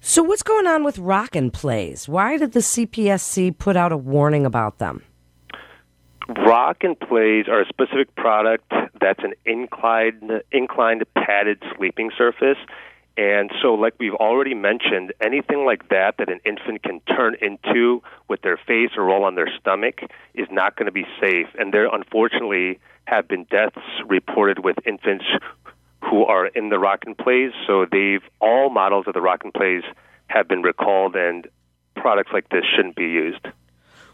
So, 0.00 0.22
what's 0.22 0.44
going 0.44 0.66
on 0.66 0.84
with 0.84 0.98
rock 0.98 1.34
and 1.34 1.52
plays? 1.52 2.08
Why 2.08 2.36
did 2.36 2.52
the 2.52 2.60
CPSC 2.60 3.58
put 3.58 3.76
out 3.76 3.92
a 3.92 3.96
warning 3.96 4.46
about 4.46 4.78
them? 4.78 5.02
Rock 6.28 6.78
and 6.82 6.98
Plays 6.98 7.46
are 7.48 7.62
a 7.62 7.66
specific 7.66 8.14
product 8.14 8.70
that's 9.00 9.24
an 9.24 9.32
inclined, 9.46 10.42
inclined 10.52 11.02
padded 11.14 11.62
sleeping 11.76 12.10
surface. 12.16 12.58
And 13.18 13.50
so, 13.60 13.74
like 13.74 13.94
we've 13.98 14.14
already 14.14 14.54
mentioned, 14.54 15.12
anything 15.20 15.66
like 15.66 15.88
that 15.88 16.14
that 16.18 16.30
an 16.30 16.38
infant 16.44 16.84
can 16.84 17.00
turn 17.00 17.34
into 17.42 18.00
with 18.28 18.42
their 18.42 18.56
face 18.56 18.90
or 18.96 19.02
roll 19.02 19.24
on 19.24 19.34
their 19.34 19.50
stomach 19.58 20.02
is 20.34 20.46
not 20.52 20.76
going 20.76 20.86
to 20.86 20.92
be 20.92 21.04
safe. 21.20 21.48
And 21.58 21.74
there, 21.74 21.92
unfortunately, 21.92 22.78
have 23.06 23.26
been 23.26 23.42
deaths 23.50 23.84
reported 24.06 24.60
with 24.60 24.76
infants 24.86 25.24
who 26.08 26.24
are 26.26 26.46
in 26.46 26.68
the 26.68 26.78
rock 26.78 27.00
and 27.06 27.18
plays. 27.18 27.50
So, 27.66 27.86
they've 27.90 28.22
all 28.40 28.70
models 28.70 29.06
of 29.08 29.14
the 29.14 29.20
rock 29.20 29.40
and 29.42 29.52
plays 29.52 29.82
have 30.28 30.46
been 30.46 30.62
recalled, 30.62 31.16
and 31.16 31.48
products 31.96 32.30
like 32.32 32.48
this 32.50 32.62
shouldn't 32.76 32.94
be 32.94 33.02
used. 33.02 33.48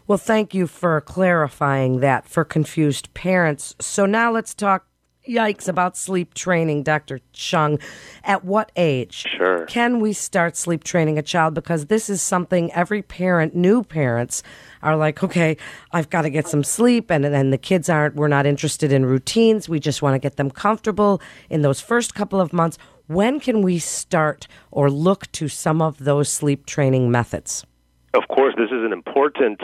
Well, 0.07 0.17
thank 0.17 0.55
you 0.55 0.65
for 0.65 0.99
clarifying 1.01 1.99
that 1.99 2.27
for 2.27 2.43
confused 2.43 3.13
parents. 3.13 3.75
So 3.79 4.05
now 4.05 4.31
let's 4.31 4.53
talk 4.53 4.87
yikes 5.27 5.67
about 5.67 5.97
sleep 5.97 6.33
training, 6.33 6.83
Dr. 6.83 7.19
Chung. 7.33 7.79
At 8.23 8.43
what 8.43 8.71
age 8.75 9.25
sure. 9.37 9.65
can 9.65 9.99
we 9.99 10.13
start 10.13 10.55
sleep 10.55 10.83
training 10.83 11.17
a 11.17 11.21
child? 11.21 11.53
Because 11.53 11.87
this 11.87 12.09
is 12.09 12.21
something 12.21 12.71
every 12.73 13.01
parent, 13.01 13.55
new 13.55 13.83
parents, 13.83 14.43
are 14.81 14.95
like, 14.95 15.23
okay, 15.23 15.57
I've 15.91 16.09
got 16.09 16.23
to 16.23 16.29
get 16.29 16.47
some 16.47 16.63
sleep. 16.63 17.09
And 17.09 17.23
then 17.23 17.49
the 17.49 17.57
kids 17.57 17.89
aren't, 17.89 18.15
we're 18.15 18.27
not 18.27 18.45
interested 18.45 18.91
in 18.91 19.05
routines. 19.05 19.67
We 19.67 19.79
just 19.79 20.01
want 20.01 20.15
to 20.15 20.19
get 20.19 20.37
them 20.37 20.51
comfortable 20.51 21.21
in 21.49 21.61
those 21.61 21.81
first 21.81 22.15
couple 22.15 22.39
of 22.39 22.53
months. 22.53 22.77
When 23.07 23.39
can 23.39 23.61
we 23.61 23.79
start 23.79 24.47
or 24.71 24.89
look 24.89 25.31
to 25.33 25.47
some 25.47 25.81
of 25.81 25.99
those 25.99 26.29
sleep 26.29 26.65
training 26.65 27.11
methods? 27.11 27.65
Of 28.13 28.27
course, 28.29 28.53
this 28.57 28.71
is 28.71 28.83
an 28.83 28.93
important 28.93 29.61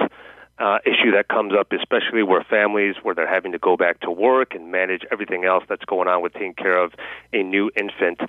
uh, 0.61 0.77
issue 0.85 1.11
that 1.11 1.27
comes 1.27 1.53
up, 1.59 1.71
especially 1.71 2.21
where 2.21 2.43
families 2.43 2.95
where 3.01 3.15
they're 3.15 3.27
having 3.27 3.51
to 3.51 3.59
go 3.59 3.75
back 3.75 3.99
to 4.01 4.11
work 4.11 4.53
and 4.53 4.71
manage 4.71 5.01
everything 5.11 5.43
else 5.43 5.63
that's 5.67 5.85
going 5.85 6.07
on 6.07 6.21
with 6.21 6.33
taking 6.33 6.53
care 6.53 6.77
of 6.77 6.93
a 7.33 7.41
new 7.41 7.71
infant. 7.75 8.21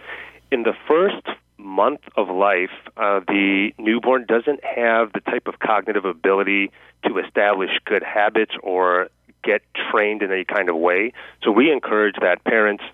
In 0.50 0.62
the 0.62 0.72
first 0.88 1.26
month 1.58 2.00
of 2.16 2.28
life, 2.28 2.70
uh, 2.96 3.20
the 3.28 3.72
newborn 3.78 4.24
doesn't 4.26 4.60
have 4.64 5.12
the 5.12 5.20
type 5.20 5.46
of 5.46 5.58
cognitive 5.58 6.06
ability 6.06 6.72
to 7.06 7.18
establish 7.18 7.70
good 7.84 8.02
habits 8.02 8.52
or 8.62 9.08
get 9.44 9.60
trained 9.90 10.22
in 10.22 10.32
any 10.32 10.44
kind 10.44 10.68
of 10.68 10.76
way. 10.76 11.12
So 11.42 11.50
we 11.50 11.70
encourage 11.70 12.16
that 12.20 12.44
parents 12.44 12.84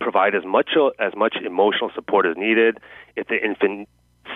provide 0.00 0.34
as 0.34 0.44
much 0.44 0.70
as 0.98 1.14
much 1.14 1.36
emotional 1.44 1.90
support 1.94 2.26
as 2.26 2.36
needed. 2.36 2.78
If 3.14 3.28
the 3.28 3.42
infant 3.42 3.88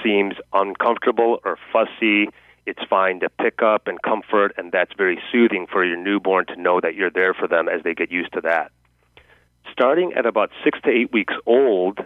seems 0.05 0.35
uncomfortable 0.53 1.41
or 1.45 1.59
fussy, 1.73 2.29
it's 2.67 2.83
fine 2.91 3.21
to 3.21 3.29
pick 3.29 3.63
up 3.63 3.87
and 3.87 4.01
comfort, 4.03 4.55
and 4.57 4.73
that's 4.73 4.93
very 4.97 5.19
soothing 5.31 5.67
for 5.71 5.85
your 5.85 5.97
newborn 5.97 6.47
to 6.47 6.57
know 6.57 6.81
that 6.81 6.95
you're 6.95 7.11
there 7.11 7.35
for 7.35 7.47
them 7.47 7.69
as 7.69 7.83
they 7.83 7.95
get 7.95 8.11
used 8.11 8.33
to 8.33 8.41
that. 8.43 8.73
Starting 9.73 10.13
at 10.15 10.27
about 10.27 10.51
six 10.65 10.79
to 10.83 10.91
eight 10.91 11.13
weeks 11.13 11.35
old, 11.47 12.01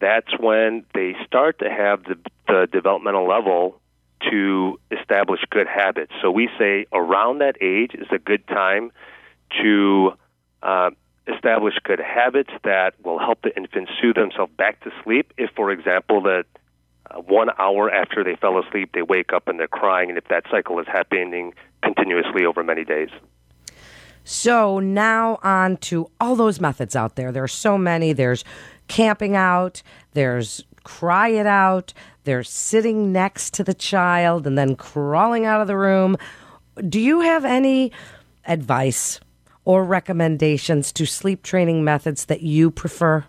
that's 0.00 0.38
when 0.38 0.84
they 0.94 1.14
start 1.26 1.58
to 1.60 1.70
have 1.70 2.04
the, 2.04 2.18
the 2.46 2.68
developmental 2.70 3.26
level 3.26 3.80
to 4.30 4.78
establish 4.90 5.40
good 5.50 5.66
habits. 5.66 6.12
So 6.20 6.30
we 6.30 6.48
say 6.58 6.86
around 6.92 7.38
that 7.38 7.56
age 7.60 7.92
is 7.94 8.06
a 8.12 8.18
good 8.18 8.46
time 8.46 8.92
to 9.62 10.12
uh, 10.62 10.90
establish 11.26 11.74
good 11.82 12.00
habits 12.00 12.50
that 12.64 12.94
will 13.04 13.18
help 13.18 13.42
the 13.42 13.56
infant 13.56 13.88
soothe 14.00 14.16
themselves 14.16 14.52
back 14.56 14.80
to 14.84 14.90
sleep. 15.02 15.32
If, 15.36 15.50
for 15.56 15.70
example, 15.70 16.22
uh, 16.26 16.42
one 17.26 17.48
hour 17.58 17.90
after 17.90 18.24
they 18.24 18.36
fell 18.36 18.58
asleep, 18.58 18.90
they 18.94 19.02
wake 19.02 19.32
up 19.32 19.48
and 19.48 19.58
they're 19.58 19.68
crying, 19.68 20.08
and 20.08 20.18
if 20.18 20.28
that 20.28 20.44
cycle 20.50 20.78
is 20.78 20.86
happening 20.86 21.54
continuously 21.82 22.44
over 22.44 22.62
many 22.62 22.84
days. 22.84 23.10
So 24.24 24.78
now 24.78 25.38
on 25.42 25.78
to 25.78 26.10
all 26.20 26.36
those 26.36 26.60
methods 26.60 26.94
out 26.94 27.16
there. 27.16 27.32
There 27.32 27.42
are 27.42 27.48
so 27.48 27.76
many. 27.76 28.12
There's 28.12 28.44
camping 28.88 29.34
out, 29.34 29.82
there's 30.12 30.64
cry 30.84 31.28
it 31.28 31.46
out, 31.46 31.92
there's 32.24 32.50
sitting 32.50 33.12
next 33.12 33.54
to 33.54 33.64
the 33.64 33.74
child 33.74 34.46
and 34.46 34.56
then 34.56 34.76
crawling 34.76 35.44
out 35.44 35.60
of 35.60 35.66
the 35.66 35.76
room. 35.76 36.16
Do 36.88 37.00
you 37.00 37.20
have 37.20 37.44
any 37.44 37.92
advice 38.46 39.20
or 39.64 39.84
recommendations 39.84 40.92
to 40.92 41.06
sleep 41.06 41.42
training 41.42 41.84
methods 41.84 42.26
that 42.26 42.42
you 42.42 42.70
prefer? 42.70 43.24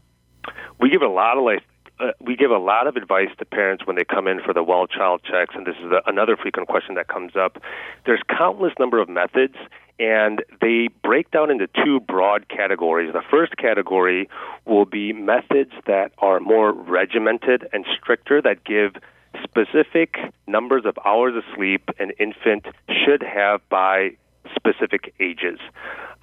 We 0.79 0.89
give 0.89 1.01
a 1.01 1.07
lot 1.07 1.37
of 1.37 1.43
life. 1.43 1.63
Uh, 1.99 2.11
we 2.19 2.35
give 2.35 2.51
a 2.51 2.57
lot 2.57 2.87
of 2.87 2.95
advice 2.95 3.29
to 3.37 3.45
parents 3.45 3.85
when 3.85 3.95
they 3.95 4.03
come 4.03 4.27
in 4.27 4.39
for 4.41 4.53
the 4.53 4.63
well 4.63 4.87
child 4.87 5.21
checks, 5.23 5.53
and 5.55 5.65
this 5.65 5.75
is 5.79 5.91
a, 5.91 6.01
another 6.09 6.35
frequent 6.35 6.67
question 6.67 6.95
that 6.95 7.07
comes 7.07 7.35
up. 7.35 7.61
There's 8.05 8.21
countless 8.27 8.73
number 8.79 8.99
of 8.99 9.07
methods, 9.07 9.55
and 9.99 10.43
they 10.59 10.89
break 11.03 11.29
down 11.29 11.51
into 11.51 11.67
two 11.83 11.99
broad 11.99 12.49
categories. 12.49 13.13
The 13.13 13.21
first 13.29 13.57
category 13.57 14.27
will 14.65 14.85
be 14.85 15.13
methods 15.13 15.71
that 15.85 16.13
are 16.17 16.39
more 16.39 16.73
regimented 16.73 17.67
and 17.71 17.85
stricter 17.99 18.41
that 18.41 18.63
give 18.63 18.95
specific 19.43 20.17
numbers 20.47 20.83
of 20.85 20.97
hours 21.05 21.35
of 21.35 21.43
sleep 21.55 21.89
an 21.99 22.11
infant 22.19 22.65
should 22.89 23.21
have 23.21 23.61
by 23.69 24.11
specific 24.55 25.13
ages. 25.19 25.59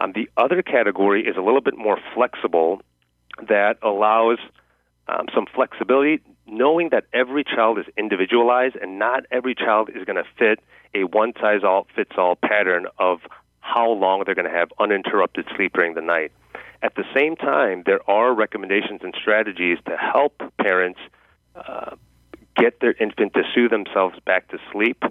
Um, 0.00 0.12
the 0.12 0.28
other 0.36 0.62
category 0.62 1.26
is 1.26 1.36
a 1.36 1.40
little 1.40 1.60
bit 1.60 1.76
more 1.76 1.98
flexible 2.14 2.80
that 3.48 3.78
allows 3.82 4.38
um, 5.08 5.26
some 5.34 5.46
flexibility, 5.54 6.20
knowing 6.46 6.90
that 6.90 7.04
every 7.12 7.44
child 7.44 7.78
is 7.78 7.86
individualized 7.96 8.76
and 8.76 8.98
not 8.98 9.24
every 9.30 9.54
child 9.54 9.90
is 9.90 10.04
going 10.04 10.16
to 10.16 10.24
fit 10.38 10.60
a 10.94 11.04
one 11.04 11.32
size 11.40 11.62
all 11.64 11.86
fits 11.94 12.12
all 12.16 12.36
pattern 12.36 12.86
of 12.98 13.20
how 13.60 13.90
long 13.90 14.22
they're 14.24 14.34
going 14.34 14.50
to 14.50 14.56
have 14.56 14.72
uninterrupted 14.78 15.46
sleep 15.56 15.72
during 15.72 15.94
the 15.94 16.00
night. 16.00 16.32
At 16.82 16.94
the 16.94 17.04
same 17.14 17.36
time, 17.36 17.82
there 17.86 18.00
are 18.10 18.34
recommendations 18.34 19.00
and 19.02 19.14
strategies 19.20 19.78
to 19.86 19.96
help 19.96 20.42
parents 20.58 20.98
uh, 21.54 21.94
get 22.56 22.80
their 22.80 22.92
infant 22.92 23.34
to 23.34 23.42
soothe 23.54 23.70
themselves 23.70 24.16
back 24.24 24.48
to 24.48 24.58
sleep. 24.72 25.02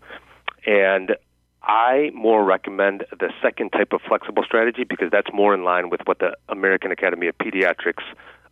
And 0.65 1.15
I 1.61 2.11
more 2.13 2.43
recommend 2.43 3.05
the 3.11 3.31
second 3.41 3.71
type 3.71 3.93
of 3.93 4.01
flexible 4.07 4.43
strategy 4.43 4.83
because 4.83 5.09
that's 5.11 5.31
more 5.33 5.53
in 5.53 5.63
line 5.63 5.89
with 5.89 6.01
what 6.05 6.19
the 6.19 6.35
American 6.47 6.91
Academy 6.91 7.27
of 7.27 7.37
Pediatrics 7.37 8.03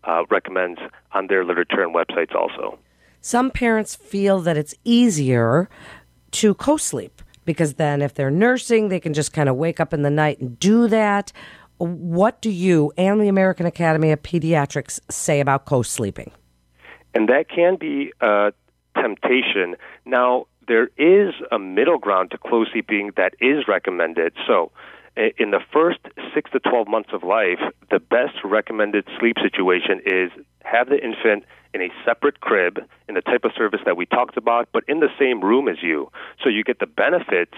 uh, 0.08 0.24
recommends 0.30 0.80
on 1.12 1.28
their 1.28 1.46
literature 1.46 1.84
and 1.84 1.94
websites 1.94 2.34
also. 2.34 2.80
Some 3.22 3.52
parents 3.52 3.96
feel 3.96 4.40
that 4.42 4.58
it's 4.58 4.74
easier 4.84 5.70
to 6.32 6.54
co 6.56 6.78
sleep 6.78 7.22
because 7.46 7.76
then 7.76 8.02
if 8.02 8.14
they're 8.14 8.32
nursing, 8.32 8.90
they 8.90 9.00
can 9.00 9.14
just 9.14 9.34
kind 9.34 9.50
of 9.50 9.56
wake 9.56 9.80
up 9.80 9.94
in 9.94 10.02
the 10.02 10.10
night 10.10 10.40
and 10.40 10.60
do 10.60 10.88
that. 10.88 11.32
What 11.78 12.42
do 12.42 12.50
you 12.50 12.92
and 12.98 13.22
the 13.22 13.28
American 13.28 13.66
Academy 13.66 14.12
of 14.12 14.24
Pediatrics 14.24 15.00
say 15.10 15.40
about 15.40 15.66
co 15.66 15.82
sleeping? 15.82 16.32
And 17.14 17.30
that 17.30 17.50
can 17.50 17.76
be 17.76 18.14
a 18.22 18.54
temptation. 18.96 19.76
Now, 20.06 20.48
there 20.68 20.90
is 20.98 21.34
a 21.52 21.60
middle 21.60 21.98
ground 21.98 22.32
to 22.32 22.38
co 22.38 22.66
sleeping 22.66 23.12
that 23.18 23.34
is 23.40 23.68
recommended. 23.68 24.34
So, 24.46 24.72
in 25.38 25.52
the 25.52 25.60
first 25.74 26.00
six 26.34 26.52
to 26.52 26.60
12 26.60 26.88
months 26.88 27.10
of 27.12 27.24
life, 27.24 27.60
the 27.90 28.00
best 28.00 28.38
recommended 28.44 29.06
sleep 29.20 29.38
situation 29.42 30.02
is 30.06 30.32
have 30.64 30.90
the 30.90 31.04
infant 31.04 31.44
in 31.74 31.82
a 31.82 31.90
separate 32.06 32.40
crib 32.40 32.80
in 33.10 33.16
the 33.16 33.22
type 33.22 33.44
of 33.44 33.52
service 33.58 33.82
that 33.86 33.98
we 33.98 34.06
talked 34.06 34.38
about, 34.38 34.70
but 34.72 34.84
in 34.88 35.00
the 35.00 35.10
same 35.20 35.42
room 35.42 35.68
as 35.68 35.78
you. 35.82 36.12
So 36.44 36.50
you 36.50 36.64
get 36.64 36.80
the 36.80 36.86
benefits 36.86 37.58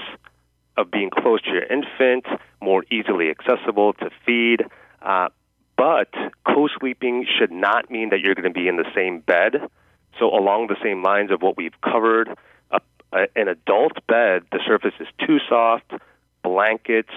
of 0.77 0.89
being 0.89 1.09
close 1.09 1.41
to 1.43 1.51
your 1.51 1.63
infant, 1.63 2.25
more 2.61 2.83
easily 2.89 3.29
accessible 3.29 3.93
to 3.93 4.09
feed. 4.25 4.63
Uh, 5.01 5.29
but 5.75 6.13
co 6.45 6.67
sleeping 6.79 7.25
should 7.37 7.51
not 7.51 7.91
mean 7.91 8.09
that 8.09 8.19
you're 8.21 8.35
going 8.35 8.51
to 8.51 8.57
be 8.57 8.67
in 8.67 8.77
the 8.77 8.89
same 8.95 9.19
bed. 9.19 9.69
So, 10.17 10.25
along 10.25 10.67
the 10.67 10.75
same 10.83 11.03
lines 11.03 11.31
of 11.31 11.41
what 11.41 11.55
we've 11.55 11.79
covered, 11.81 12.29
a, 12.71 12.81
an 13.35 13.47
adult 13.47 13.93
bed, 14.07 14.43
the 14.51 14.59
surface 14.65 14.93
is 14.99 15.07
too 15.25 15.37
soft, 15.47 15.91
blankets, 16.43 17.13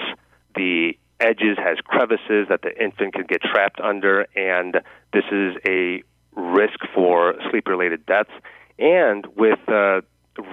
the 0.55 0.97
edges 1.21 1.57
has 1.59 1.79
crevices 1.85 2.49
that 2.49 2.63
the 2.63 2.83
infant 2.83 3.15
can 3.15 3.25
get 3.25 3.43
trapped 3.43 3.81
under, 3.81 4.27
and 4.37 4.81
this 5.13 5.25
is 5.31 5.55
a 5.67 6.03
risk 6.35 6.79
for 6.95 7.35
sleep 7.51 7.69
related 7.69 8.05
deaths. 8.07 8.31
And 8.79 9.27
with 9.37 9.61
uh, 9.69 10.01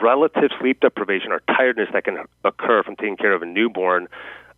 relative 0.02 0.52
sleep 0.60 0.82
deprivation 0.82 1.32
or 1.32 1.42
tiredness 1.48 1.90
that 1.94 2.04
can 2.04 2.18
occur 2.44 2.84
from 2.84 2.96
taking 2.96 3.18
care 3.18 3.34
of 3.34 3.42
a 3.42 3.46
newborn, 3.46 4.08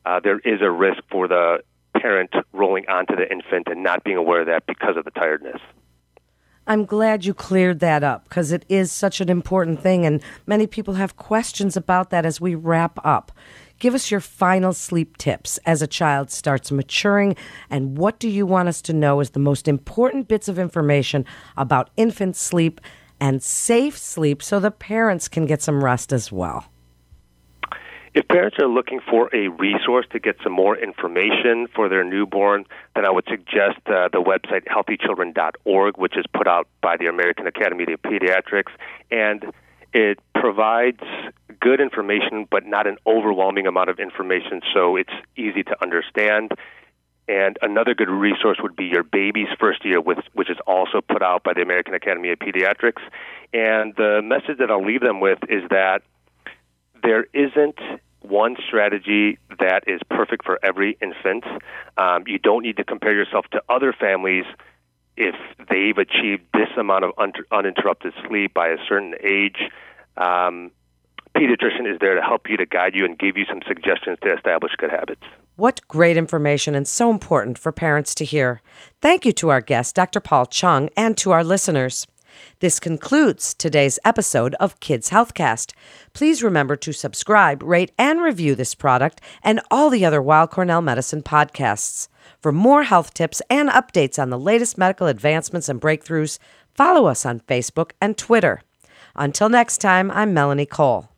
uh, 0.05 0.19
there 0.19 0.39
is 0.39 0.61
a 0.61 0.71
risk 0.71 1.01
for 1.09 1.27
the 1.27 1.63
parent 1.97 2.31
rolling 2.53 2.87
onto 2.89 3.15
the 3.15 3.29
infant 3.31 3.67
and 3.67 3.83
not 3.83 4.03
being 4.03 4.17
aware 4.17 4.41
of 4.41 4.47
that 4.47 4.65
because 4.65 4.97
of 4.97 5.05
the 5.05 5.11
tiredness. 5.11 5.61
I'm 6.67 6.85
glad 6.85 7.25
you 7.25 7.33
cleared 7.33 7.79
that 7.79 8.03
up 8.03 8.29
because 8.29 8.51
it 8.51 8.65
is 8.69 8.91
such 8.91 9.19
an 9.19 9.29
important 9.29 9.81
thing, 9.81 10.05
and 10.05 10.21
many 10.45 10.67
people 10.67 10.93
have 10.93 11.17
questions 11.17 11.75
about 11.75 12.11
that 12.11 12.25
as 12.25 12.39
we 12.39 12.55
wrap 12.55 12.99
up. 13.03 13.31
Give 13.81 13.95
us 13.95 14.11
your 14.11 14.19
final 14.19 14.73
sleep 14.73 15.17
tips 15.17 15.57
as 15.65 15.81
a 15.81 15.87
child 15.87 16.29
starts 16.29 16.71
maturing, 16.71 17.35
and 17.67 17.97
what 17.97 18.19
do 18.19 18.29
you 18.29 18.45
want 18.45 18.69
us 18.69 18.79
to 18.83 18.93
know 18.93 19.21
is 19.21 19.31
the 19.31 19.39
most 19.39 19.67
important 19.67 20.27
bits 20.27 20.47
of 20.47 20.59
information 20.59 21.25
about 21.57 21.89
infant 21.97 22.35
sleep 22.35 22.79
and 23.19 23.41
safe 23.41 23.97
sleep 23.97 24.43
so 24.43 24.59
the 24.59 24.69
parents 24.69 25.27
can 25.27 25.47
get 25.47 25.63
some 25.63 25.83
rest 25.83 26.13
as 26.13 26.31
well? 26.31 26.65
If 28.13 28.27
parents 28.27 28.57
are 28.59 28.67
looking 28.67 28.99
for 28.99 29.33
a 29.33 29.47
resource 29.47 30.05
to 30.11 30.19
get 30.19 30.35
some 30.43 30.53
more 30.53 30.77
information 30.77 31.65
for 31.73 31.89
their 31.89 32.03
newborn, 32.03 32.65
then 32.93 33.07
I 33.07 33.09
would 33.09 33.25
suggest 33.27 33.79
uh, 33.87 34.09
the 34.13 34.21
website 34.21 34.65
healthychildren.org, 34.67 35.97
which 35.97 36.15
is 36.15 36.25
put 36.35 36.47
out 36.47 36.67
by 36.83 36.97
the 36.97 37.07
American 37.07 37.47
Academy 37.47 37.91
of 37.91 38.01
Pediatrics. 38.03 38.73
And 39.09 39.51
it 39.93 40.19
provides 40.35 41.01
good 41.59 41.79
information, 41.79 42.47
but 42.49 42.65
not 42.65 42.87
an 42.87 42.97
overwhelming 43.05 43.67
amount 43.67 43.89
of 43.89 43.99
information, 43.99 44.61
so 44.73 44.95
it's 44.95 45.13
easy 45.37 45.63
to 45.63 45.75
understand. 45.81 46.51
And 47.27 47.57
another 47.61 47.93
good 47.93 48.09
resource 48.09 48.57
would 48.61 48.75
be 48.75 48.85
your 48.85 49.03
baby's 49.03 49.47
first 49.59 49.85
year, 49.85 50.01
which 50.01 50.49
is 50.49 50.57
also 50.65 51.01
put 51.01 51.21
out 51.21 51.43
by 51.43 51.53
the 51.53 51.61
American 51.61 51.93
Academy 51.93 52.31
of 52.31 52.39
Pediatrics. 52.39 53.01
And 53.53 53.93
the 53.95 54.21
message 54.23 54.57
that 54.59 54.71
I'll 54.71 54.85
leave 54.85 55.01
them 55.01 55.19
with 55.19 55.39
is 55.47 55.63
that 55.69 56.01
there 57.03 57.25
isn't 57.33 57.79
one 58.21 58.55
strategy 58.67 59.37
that 59.59 59.83
is 59.87 59.99
perfect 60.09 60.45
for 60.45 60.59
every 60.63 60.97
infant. 61.01 61.43
Um, 61.97 62.23
you 62.27 62.37
don't 62.37 62.63
need 62.63 62.77
to 62.77 62.83
compare 62.83 63.13
yourself 63.13 63.45
to 63.51 63.61
other 63.69 63.93
families 63.93 64.45
if 65.17 65.35
they've 65.69 65.97
achieved 65.97 66.43
this 66.53 66.69
amount 66.77 67.05
of 67.05 67.11
un- 67.17 67.33
uninterrupted 67.51 68.13
sleep 68.27 68.53
by 68.53 68.69
a 68.69 68.77
certain 68.87 69.15
age. 69.23 69.69
Um, 70.17 70.71
pediatrician 71.35 71.91
is 71.91 71.99
there 71.99 72.15
to 72.15 72.21
help 72.21 72.49
you, 72.49 72.57
to 72.57 72.65
guide 72.65 72.95
you, 72.95 73.05
and 73.05 73.17
give 73.17 73.37
you 73.37 73.45
some 73.45 73.61
suggestions 73.67 74.17
to 74.23 74.33
establish 74.33 74.73
good 74.77 74.91
habits. 74.91 75.23
What 75.55 75.87
great 75.87 76.17
information 76.17 76.75
and 76.75 76.87
so 76.87 77.11
important 77.11 77.57
for 77.57 77.71
parents 77.71 78.15
to 78.15 78.25
hear. 78.25 78.61
Thank 79.01 79.25
you 79.25 79.31
to 79.33 79.49
our 79.49 79.61
guest, 79.61 79.95
Dr. 79.95 80.19
Paul 80.19 80.45
Chung, 80.45 80.89
and 80.97 81.17
to 81.17 81.31
our 81.31 81.43
listeners. 81.43 82.07
This 82.59 82.79
concludes 82.79 83.53
today's 83.53 83.99
episode 84.05 84.55
of 84.55 84.79
Kids 84.79 85.09
Healthcast. 85.09 85.73
Please 86.13 86.41
remember 86.43 86.75
to 86.77 86.93
subscribe, 86.93 87.61
rate, 87.61 87.91
and 87.97 88.21
review 88.21 88.55
this 88.55 88.75
product 88.75 89.21
and 89.43 89.59
all 89.69 89.89
the 89.89 90.05
other 90.05 90.21
Weill 90.21 90.47
Cornell 90.47 90.81
Medicine 90.81 91.21
podcasts. 91.21 92.07
For 92.41 92.51
more 92.51 92.83
health 92.83 93.13
tips 93.13 93.41
and 93.49 93.69
updates 93.69 94.21
on 94.21 94.29
the 94.29 94.39
latest 94.39 94.77
medical 94.77 95.07
advancements 95.07 95.69
and 95.69 95.79
breakthroughs, 95.81 96.39
follow 96.73 97.05
us 97.07 97.25
on 97.25 97.39
Facebook 97.41 97.91
and 98.01 98.17
Twitter. 98.17 98.61
Until 99.15 99.49
next 99.49 99.79
time, 99.79 100.09
I'm 100.11 100.33
Melanie 100.33 100.65
Cole. 100.65 101.09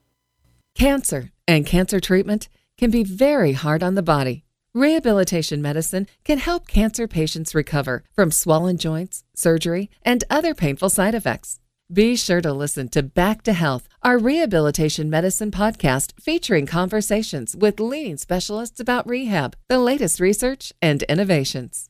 Cancer 0.75 1.31
and 1.47 1.65
cancer 1.65 1.99
treatment 1.99 2.49
can 2.77 2.89
be 2.89 3.03
very 3.03 3.53
hard 3.53 3.83
on 3.83 3.95
the 3.95 4.01
body. 4.01 4.43
Rehabilitation 4.73 5.61
medicine 5.61 6.07
can 6.23 6.39
help 6.39 6.67
cancer 6.67 7.07
patients 7.07 7.53
recover 7.53 8.03
from 8.15 8.31
swollen 8.31 8.77
joints, 8.77 9.23
surgery, 9.35 9.91
and 10.01 10.23
other 10.31 10.55
painful 10.55 10.89
side 10.89 11.13
effects. 11.13 11.59
Be 11.91 12.15
sure 12.15 12.39
to 12.41 12.53
listen 12.53 12.87
to 12.89 13.03
Back 13.03 13.43
to 13.43 13.51
Health, 13.51 13.89
our 14.01 14.17
rehabilitation 14.17 15.09
medicine 15.09 15.51
podcast 15.51 16.13
featuring 16.19 16.65
conversations 16.65 17.57
with 17.57 17.79
leading 17.79 18.15
specialists 18.15 18.79
about 18.79 19.07
rehab, 19.07 19.57
the 19.67 19.79
latest 19.79 20.21
research, 20.21 20.71
and 20.81 21.03
innovations. 21.03 21.89